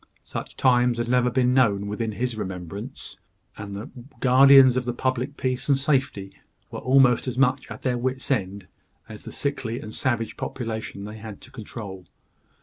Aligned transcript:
Such 0.23 0.57
times 0.57 0.97
had 0.97 1.07
never 1.09 1.29
been 1.29 1.53
known 1.53 1.85
within 1.85 2.13
his 2.13 2.35
remembrance; 2.35 3.19
and 3.55 3.75
the 3.75 3.91
guardians 4.19 4.75
of 4.75 4.85
the 4.85 4.95
public 4.95 5.37
peace 5.37 5.69
and 5.69 5.77
safety 5.77 6.41
were 6.71 6.79
almost 6.79 7.27
as 7.27 7.37
much 7.37 7.69
at 7.69 7.83
their 7.83 7.99
wits' 7.99 8.31
end 8.31 8.65
as 9.07 9.25
the 9.25 9.31
sickly 9.31 9.79
and 9.79 9.93
savage 9.93 10.37
population 10.37 11.03
they 11.05 11.17
had 11.17 11.39
to 11.41 11.51
control. 11.51 12.07